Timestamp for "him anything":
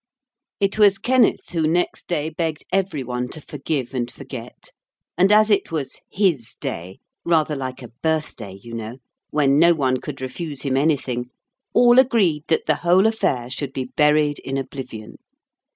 10.63-11.29